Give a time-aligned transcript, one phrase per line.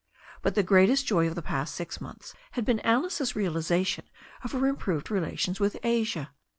[0.41, 4.05] But the greatest joy of the past six months had been Alice's realization
[4.43, 6.31] of her improved relations with Asia.